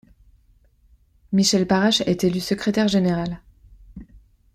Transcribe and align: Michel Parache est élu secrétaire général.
Michel 1.31 1.67
Parache 1.67 2.01
est 2.01 2.23
élu 2.23 2.39
secrétaire 2.39 2.87
général. 2.87 3.39